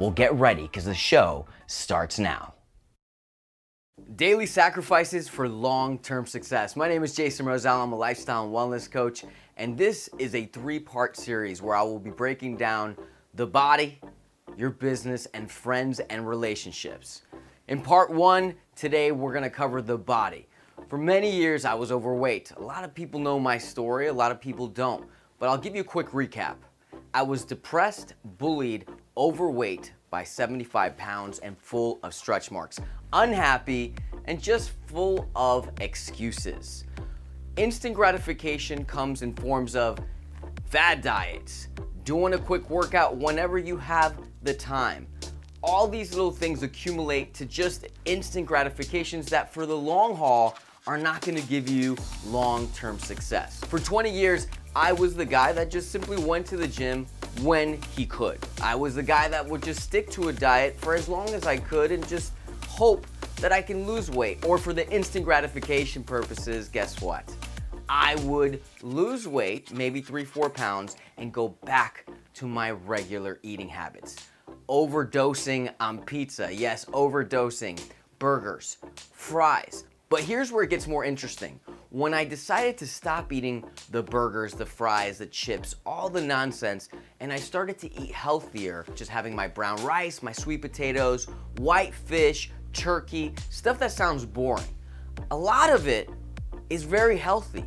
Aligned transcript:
Well, 0.00 0.10
get 0.10 0.32
ready 0.32 0.62
because 0.62 0.86
the 0.86 0.94
show 0.94 1.44
starts 1.66 2.18
now. 2.18 2.54
Daily 4.16 4.46
sacrifices 4.46 5.28
for 5.28 5.46
long 5.46 5.98
term 5.98 6.24
success. 6.24 6.74
My 6.74 6.88
name 6.88 7.04
is 7.04 7.14
Jason 7.14 7.44
Roselle. 7.44 7.82
I'm 7.82 7.92
a 7.92 7.96
lifestyle 7.96 8.44
and 8.44 8.54
wellness 8.54 8.90
coach, 8.90 9.26
and 9.58 9.76
this 9.76 10.08
is 10.18 10.34
a 10.34 10.46
three 10.46 10.78
part 10.78 11.18
series 11.18 11.60
where 11.60 11.76
I 11.76 11.82
will 11.82 11.98
be 11.98 12.08
breaking 12.08 12.56
down 12.56 12.96
the 13.34 13.46
body, 13.46 14.00
your 14.56 14.70
business, 14.70 15.26
and 15.34 15.50
friends 15.50 16.00
and 16.08 16.26
relationships. 16.26 17.20
In 17.68 17.82
part 17.82 18.10
one, 18.10 18.54
today 18.74 19.12
we're 19.12 19.34
gonna 19.34 19.50
cover 19.50 19.82
the 19.82 19.98
body. 19.98 20.48
For 20.88 20.96
many 20.96 21.30
years, 21.30 21.66
I 21.66 21.74
was 21.74 21.92
overweight. 21.92 22.52
A 22.52 22.62
lot 22.62 22.84
of 22.84 22.94
people 22.94 23.20
know 23.20 23.38
my 23.38 23.58
story, 23.58 24.06
a 24.06 24.14
lot 24.14 24.32
of 24.32 24.40
people 24.40 24.66
don't, 24.66 25.06
but 25.38 25.50
I'll 25.50 25.58
give 25.58 25.74
you 25.74 25.82
a 25.82 25.84
quick 25.84 26.08
recap. 26.12 26.56
I 27.12 27.22
was 27.22 27.44
depressed, 27.44 28.14
bullied, 28.38 28.86
overweight 29.16 29.92
by 30.10 30.24
75 30.24 30.96
pounds, 30.96 31.38
and 31.38 31.56
full 31.58 32.00
of 32.02 32.12
stretch 32.12 32.50
marks, 32.50 32.80
unhappy, 33.12 33.94
and 34.24 34.42
just 34.42 34.72
full 34.86 35.28
of 35.36 35.70
excuses. 35.80 36.84
Instant 37.56 37.94
gratification 37.94 38.84
comes 38.84 39.22
in 39.22 39.34
forms 39.34 39.76
of 39.76 39.98
fad 40.66 41.00
diets, 41.00 41.68
doing 42.04 42.34
a 42.34 42.38
quick 42.38 42.68
workout 42.70 43.16
whenever 43.16 43.58
you 43.58 43.76
have 43.76 44.16
the 44.42 44.54
time. 44.54 45.06
All 45.62 45.86
these 45.86 46.14
little 46.14 46.32
things 46.32 46.62
accumulate 46.62 47.34
to 47.34 47.44
just 47.44 47.86
instant 48.06 48.46
gratifications 48.46 49.26
that 49.26 49.52
for 49.52 49.66
the 49.66 49.76
long 49.76 50.16
haul 50.16 50.56
are 50.86 50.96
not 50.96 51.20
gonna 51.20 51.42
give 51.42 51.68
you 51.68 51.96
long-term 52.26 52.98
success. 52.98 53.60
For 53.64 53.78
20 53.78 54.10
years, 54.10 54.48
I 54.74 54.92
was 54.92 55.14
the 55.14 55.26
guy 55.26 55.52
that 55.52 55.70
just 55.70 55.90
simply 55.92 56.16
went 56.16 56.46
to 56.46 56.56
the 56.56 56.66
gym 56.66 57.06
when 57.42 57.80
he 57.96 58.06
could. 58.06 58.38
I 58.62 58.74
was 58.74 58.94
the 58.94 59.02
guy 59.02 59.28
that 59.28 59.46
would 59.46 59.62
just 59.62 59.80
stick 59.80 60.10
to 60.10 60.28
a 60.28 60.32
diet 60.32 60.76
for 60.78 60.94
as 60.94 61.08
long 61.08 61.28
as 61.30 61.46
I 61.46 61.56
could 61.56 61.92
and 61.92 62.06
just 62.06 62.32
hope 62.66 63.06
that 63.36 63.52
I 63.52 63.62
can 63.62 63.86
lose 63.86 64.10
weight. 64.10 64.44
Or 64.44 64.58
for 64.58 64.72
the 64.72 64.88
instant 64.90 65.24
gratification 65.24 66.04
purposes, 66.04 66.68
guess 66.68 67.00
what? 67.00 67.24
I 67.88 68.14
would 68.16 68.62
lose 68.82 69.26
weight, 69.26 69.72
maybe 69.72 70.00
three, 70.00 70.24
four 70.24 70.48
pounds, 70.48 70.96
and 71.16 71.32
go 71.32 71.48
back 71.64 72.06
to 72.34 72.46
my 72.46 72.70
regular 72.70 73.40
eating 73.42 73.68
habits. 73.68 74.16
Overdosing 74.68 75.72
on 75.80 75.98
pizza. 75.98 76.54
Yes, 76.54 76.84
overdosing. 76.86 77.82
Burgers, 78.18 78.76
fries. 79.12 79.84
But 80.08 80.20
here's 80.20 80.52
where 80.52 80.62
it 80.62 80.70
gets 80.70 80.86
more 80.86 81.04
interesting. 81.04 81.58
When 81.90 82.14
I 82.14 82.24
decided 82.24 82.78
to 82.78 82.86
stop 82.86 83.32
eating 83.32 83.64
the 83.90 84.02
burgers, 84.02 84.54
the 84.54 84.66
fries, 84.66 85.18
the 85.18 85.26
chips, 85.26 85.76
all 85.86 86.08
the 86.08 86.20
nonsense, 86.20 86.88
and 87.20 87.32
I 87.32 87.36
started 87.36 87.78
to 87.80 88.00
eat 88.00 88.12
healthier, 88.12 88.86
just 88.94 89.10
having 89.10 89.36
my 89.36 89.46
brown 89.46 89.82
rice, 89.84 90.22
my 90.22 90.32
sweet 90.32 90.62
potatoes, 90.62 91.26
white 91.58 91.94
fish, 91.94 92.50
turkey, 92.72 93.34
stuff 93.50 93.78
that 93.78 93.92
sounds 93.92 94.24
boring. 94.24 94.64
A 95.30 95.36
lot 95.36 95.70
of 95.70 95.86
it 95.86 96.08
is 96.70 96.82
very 96.82 97.18
healthy, 97.18 97.64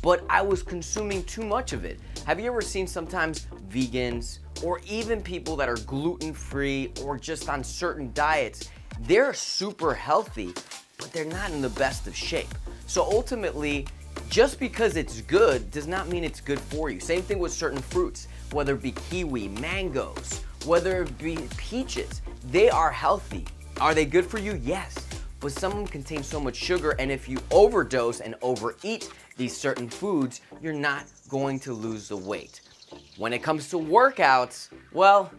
but 0.00 0.24
I 0.30 0.42
was 0.42 0.62
consuming 0.62 1.24
too 1.24 1.42
much 1.44 1.72
of 1.72 1.84
it. 1.84 1.98
Have 2.24 2.38
you 2.38 2.46
ever 2.46 2.60
seen 2.60 2.86
sometimes 2.86 3.48
vegans 3.68 4.38
or 4.62 4.80
even 4.86 5.20
people 5.20 5.56
that 5.56 5.68
are 5.68 5.76
gluten 5.78 6.32
free 6.32 6.92
or 7.02 7.18
just 7.18 7.48
on 7.48 7.64
certain 7.64 8.12
diets? 8.12 8.70
They're 9.00 9.34
super 9.34 9.92
healthy, 9.92 10.54
but 10.98 11.12
they're 11.12 11.24
not 11.24 11.50
in 11.50 11.60
the 11.60 11.70
best 11.70 12.06
of 12.06 12.14
shape. 12.14 12.54
So 12.86 13.02
ultimately, 13.02 13.86
just 14.34 14.58
because 14.58 14.96
it's 14.96 15.20
good 15.20 15.70
does 15.70 15.86
not 15.86 16.08
mean 16.08 16.24
it's 16.24 16.40
good 16.40 16.58
for 16.58 16.90
you. 16.90 16.98
Same 16.98 17.22
thing 17.22 17.38
with 17.38 17.52
certain 17.52 17.80
fruits, 17.80 18.26
whether 18.50 18.74
it 18.74 18.82
be 18.82 18.90
kiwi, 18.90 19.46
mangoes, 19.46 20.42
whether 20.64 21.04
it 21.04 21.18
be 21.18 21.38
peaches, 21.56 22.20
they 22.50 22.68
are 22.68 22.90
healthy. 22.90 23.44
Are 23.80 23.94
they 23.94 24.04
good 24.04 24.26
for 24.26 24.40
you? 24.40 24.60
Yes. 24.60 24.96
But 25.38 25.52
some 25.52 25.70
of 25.70 25.78
them 25.78 25.86
contain 25.86 26.24
so 26.24 26.40
much 26.40 26.56
sugar, 26.56 26.96
and 26.98 27.12
if 27.12 27.28
you 27.28 27.38
overdose 27.52 28.18
and 28.18 28.34
overeat 28.42 29.08
these 29.36 29.56
certain 29.56 29.88
foods, 29.88 30.40
you're 30.60 30.72
not 30.72 31.04
going 31.28 31.60
to 31.60 31.72
lose 31.72 32.08
the 32.08 32.16
weight. 32.16 32.60
When 33.16 33.32
it 33.32 33.40
comes 33.40 33.68
to 33.70 33.76
workouts, 33.76 34.68
well, 34.92 35.30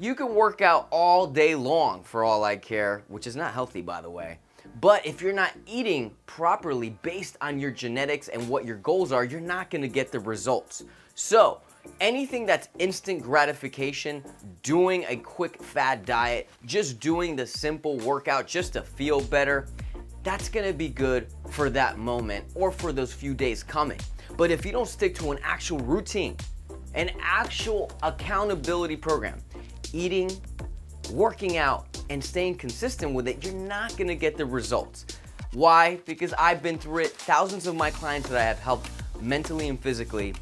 you 0.00 0.16
can 0.16 0.34
work 0.34 0.60
out 0.60 0.88
all 0.90 1.28
day 1.28 1.54
long 1.54 2.02
for 2.02 2.24
all 2.24 2.42
I 2.42 2.56
care, 2.56 3.04
which 3.06 3.28
is 3.28 3.36
not 3.36 3.52
healthy, 3.52 3.82
by 3.82 4.00
the 4.00 4.10
way. 4.10 4.40
But 4.82 5.06
if 5.06 5.22
you're 5.22 5.32
not 5.32 5.52
eating 5.64 6.10
properly 6.26 6.90
based 7.02 7.36
on 7.40 7.60
your 7.60 7.70
genetics 7.70 8.26
and 8.26 8.48
what 8.48 8.64
your 8.64 8.78
goals 8.78 9.12
are, 9.12 9.24
you're 9.24 9.40
not 9.40 9.70
gonna 9.70 9.86
get 9.86 10.10
the 10.10 10.18
results. 10.18 10.82
So, 11.14 11.60
anything 12.00 12.46
that's 12.46 12.68
instant 12.80 13.22
gratification, 13.22 14.24
doing 14.64 15.04
a 15.08 15.14
quick 15.14 15.62
fad 15.62 16.04
diet, 16.04 16.48
just 16.66 16.98
doing 16.98 17.36
the 17.36 17.46
simple 17.46 17.96
workout 17.98 18.48
just 18.48 18.72
to 18.72 18.82
feel 18.82 19.20
better, 19.20 19.68
that's 20.24 20.48
gonna 20.48 20.72
be 20.72 20.88
good 20.88 21.28
for 21.50 21.70
that 21.70 21.96
moment 21.96 22.44
or 22.56 22.72
for 22.72 22.92
those 22.92 23.12
few 23.12 23.34
days 23.34 23.62
coming. 23.62 24.00
But 24.36 24.50
if 24.50 24.66
you 24.66 24.72
don't 24.72 24.88
stick 24.88 25.14
to 25.18 25.30
an 25.30 25.38
actual 25.44 25.78
routine, 25.78 26.36
an 26.94 27.12
actual 27.20 27.88
accountability 28.02 28.96
program, 28.96 29.38
eating, 29.92 30.28
working 31.12 31.56
out, 31.56 31.86
and 32.12 32.22
staying 32.22 32.54
consistent 32.54 33.14
with 33.14 33.26
it, 33.26 33.42
you're 33.42 33.54
not 33.54 33.96
gonna 33.96 34.14
get 34.14 34.36
the 34.36 34.44
results. 34.44 35.06
Why? 35.54 35.96
Because 36.04 36.34
I've 36.34 36.62
been 36.62 36.78
through 36.78 37.04
it. 37.04 37.12
Thousands 37.12 37.66
of 37.66 37.74
my 37.74 37.90
clients 37.90 38.28
that 38.28 38.38
I 38.38 38.44
have 38.44 38.58
helped 38.58 38.90
mentally 39.22 39.68
and 39.68 39.80
physically 39.80 40.34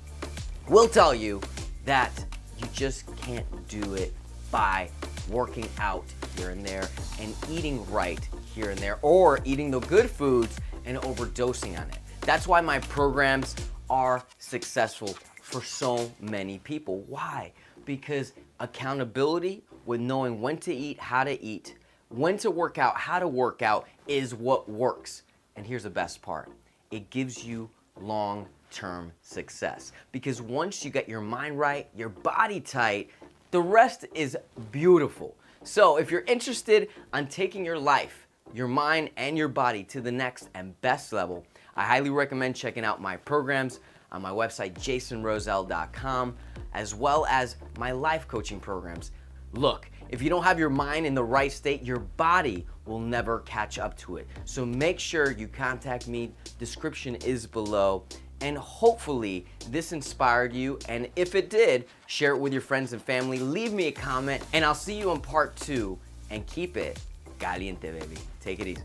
will 0.68 0.88
tell 0.88 1.14
you 1.14 1.40
that 1.84 2.12
you 2.58 2.66
just 2.72 3.06
can't 3.18 3.46
do 3.68 3.94
it 3.94 4.12
by 4.50 4.90
working 5.28 5.68
out 5.78 6.04
here 6.36 6.50
and 6.50 6.66
there 6.66 6.88
and 7.20 7.36
eating 7.48 7.88
right 7.92 8.28
here 8.52 8.70
and 8.70 8.78
there 8.80 8.98
or 9.02 9.38
eating 9.44 9.70
the 9.70 9.78
good 9.80 10.10
foods 10.10 10.58
and 10.86 10.98
overdosing 10.98 11.80
on 11.80 11.88
it. 11.88 11.98
That's 12.22 12.48
why 12.48 12.60
my 12.60 12.80
programs 12.80 13.54
are 13.88 14.24
successful 14.38 15.16
for 15.50 15.62
so 15.62 16.12
many 16.20 16.58
people. 16.58 17.00
Why? 17.08 17.52
Because 17.84 18.32
accountability 18.60 19.62
with 19.84 20.00
knowing 20.00 20.40
when 20.40 20.58
to 20.58 20.72
eat, 20.72 21.00
how 21.00 21.24
to 21.24 21.42
eat, 21.42 21.76
when 22.08 22.36
to 22.38 22.50
work 22.50 22.78
out, 22.78 22.96
how 22.96 23.18
to 23.18 23.26
work 23.26 23.62
out 23.62 23.88
is 24.06 24.34
what 24.34 24.68
works. 24.68 25.22
And 25.56 25.66
here's 25.66 25.82
the 25.82 25.90
best 25.90 26.22
part 26.22 26.50
it 26.90 27.10
gives 27.10 27.44
you 27.44 27.68
long 28.00 28.46
term 28.70 29.12
success. 29.22 29.92
Because 30.12 30.40
once 30.40 30.84
you 30.84 30.90
get 30.90 31.08
your 31.08 31.20
mind 31.20 31.58
right, 31.58 31.88
your 31.96 32.08
body 32.08 32.60
tight, 32.60 33.10
the 33.50 33.60
rest 33.60 34.06
is 34.14 34.36
beautiful. 34.70 35.34
So 35.64 35.96
if 35.96 36.10
you're 36.10 36.22
interested 36.22 36.88
on 37.12 37.26
taking 37.26 37.64
your 37.64 37.78
life, 37.78 38.26
your 38.54 38.68
mind, 38.68 39.10
and 39.16 39.36
your 39.36 39.48
body 39.48 39.82
to 39.84 40.00
the 40.00 40.12
next 40.12 40.48
and 40.54 40.80
best 40.80 41.12
level, 41.12 41.44
I 41.76 41.84
highly 41.84 42.10
recommend 42.10 42.56
checking 42.56 42.84
out 42.84 43.00
my 43.00 43.16
programs 43.16 43.80
on 44.12 44.22
my 44.22 44.30
website, 44.30 44.74
jasonroselle.com, 44.74 46.36
as 46.74 46.94
well 46.94 47.26
as 47.26 47.56
my 47.78 47.92
life 47.92 48.26
coaching 48.28 48.60
programs. 48.60 49.10
Look, 49.52 49.90
if 50.10 50.22
you 50.22 50.28
don't 50.28 50.42
have 50.42 50.58
your 50.58 50.70
mind 50.70 51.06
in 51.06 51.14
the 51.14 51.24
right 51.24 51.52
state, 51.52 51.84
your 51.84 52.00
body 52.00 52.66
will 52.84 52.98
never 52.98 53.40
catch 53.40 53.78
up 53.78 53.96
to 53.98 54.16
it. 54.16 54.26
So 54.44 54.66
make 54.66 54.98
sure 54.98 55.30
you 55.30 55.48
contact 55.48 56.08
me. 56.08 56.32
Description 56.58 57.14
is 57.16 57.46
below. 57.46 58.04
And 58.40 58.56
hopefully 58.56 59.46
this 59.68 59.92
inspired 59.92 60.52
you. 60.52 60.78
And 60.88 61.08
if 61.14 61.34
it 61.34 61.50
did, 61.50 61.86
share 62.06 62.34
it 62.34 62.38
with 62.38 62.52
your 62.52 62.62
friends 62.62 62.92
and 62.92 63.02
family. 63.02 63.38
Leave 63.38 63.72
me 63.72 63.86
a 63.86 63.92
comment, 63.92 64.42
and 64.52 64.64
I'll 64.64 64.74
see 64.74 64.98
you 64.98 65.10
in 65.10 65.20
part 65.20 65.56
two. 65.56 65.98
And 66.30 66.46
keep 66.46 66.76
it 66.76 66.98
caliente, 67.38 67.90
baby. 67.90 68.16
Take 68.40 68.60
it 68.60 68.66
easy. 68.68 68.82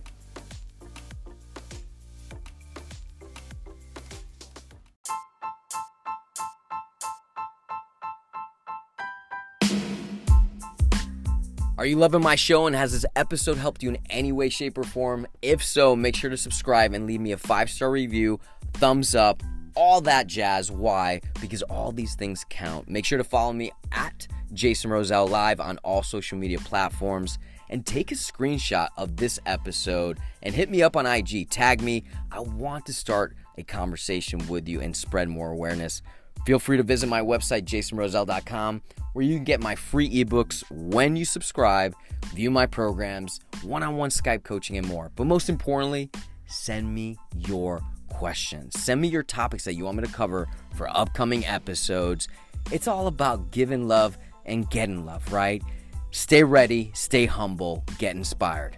Are 11.86 11.88
you 11.88 11.98
loving 11.98 12.24
my 12.24 12.36
show 12.36 12.66
and 12.66 12.76
has 12.76 12.94
this 12.94 13.06
episode 13.16 13.58
helped 13.58 13.84
you 13.84 13.90
in 13.90 14.00
any 14.10 14.32
way, 14.32 14.50
shape, 14.50 14.76
or 14.76 14.84
form? 14.84 15.28
If 15.44 15.64
so, 15.64 15.96
make 15.96 16.16
sure 16.16 16.32
to 16.32 16.36
subscribe 16.36 16.96
and 16.96 17.06
leave 17.06 17.22
me 17.22 17.32
a 17.32 17.38
five 17.38 17.70
star 17.70 17.92
review, 17.92 18.40
thumbs 18.74 19.14
up, 19.14 19.44
all 19.76 20.02
that 20.02 20.26
jazz. 20.26 20.72
Why? 20.72 21.22
Because 21.40 21.62
all 21.62 21.92
these 21.92 22.16
things 22.16 22.44
count. 22.50 22.90
Make 22.90 23.06
sure 23.06 23.20
to 23.20 23.24
follow 23.24 23.54
me 23.54 23.72
at 23.92 24.28
Jason 24.52 24.90
Roselle 24.90 25.28
Live 25.28 25.60
on 25.60 25.78
all 25.84 26.02
social 26.02 26.40
media 26.40 26.58
platforms 26.58 27.38
and 27.70 27.86
take 27.86 28.12
a 28.12 28.16
screenshot 28.16 28.88
of 28.98 29.18
this 29.18 29.40
episode 29.46 30.18
and 30.42 30.56
hit 30.56 30.72
me 30.72 30.82
up 30.82 30.98
on 30.98 31.06
IG. 31.06 31.52
Tag 31.52 31.84
me. 31.84 32.04
I 32.32 32.40
want 32.40 32.88
to 32.88 32.94
start 32.94 33.36
a 33.60 33.64
conversation 33.64 34.48
with 34.48 34.68
you 34.68 34.82
and 34.82 34.98
spread 34.98 35.30
more 35.30 35.52
awareness. 35.52 36.02
Feel 36.46 36.60
free 36.60 36.78
to 36.78 36.84
visit 36.84 37.10
my 37.10 37.22
website, 37.22 37.64
jasonroselle.com, 37.64 38.82
where 39.14 39.26
you 39.26 39.36
can 39.36 39.44
get 39.44 39.64
my 39.64 39.74
free 39.74 40.24
ebooks 40.24 40.64
when 40.70 41.16
you 41.16 41.26
subscribe, 41.26 41.96
view 42.34 42.52
my 42.52 42.68
programs, 42.68 43.40
one 43.64 43.82
on 43.82 43.96
one 43.96 44.12
Skype 44.12 44.44
coaching, 44.44 44.78
and 44.78 44.88
more. 44.88 45.12
But 45.16 45.26
most 45.26 45.50
importantly, 45.50 46.12
send 46.46 46.94
me 46.94 47.18
your 47.36 47.82
questions. 48.10 48.80
Send 48.80 49.02
me 49.02 49.08
your 49.08 49.24
topics 49.24 49.64
that 49.64 49.74
you 49.74 49.86
want 49.86 49.98
me 49.98 50.04
to 50.04 50.14
cover 50.14 50.48
for 50.76 50.88
upcoming 50.96 51.46
episodes. 51.46 52.28
It's 52.72 52.88
all 52.88 53.08
about 53.08 53.50
giving 53.52 53.88
love 53.88 54.18
and 54.46 54.70
getting 54.70 55.04
love, 55.04 55.34
right? 55.34 55.64
Stay 56.12 56.44
ready, 56.44 56.92
stay 56.94 57.26
humble, 57.26 57.84
get 57.98 58.16
inspired. 58.16 58.78